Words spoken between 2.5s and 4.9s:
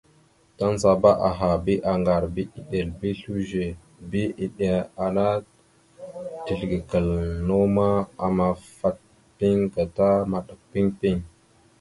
eɗel bi slʉze bi iɗeŋa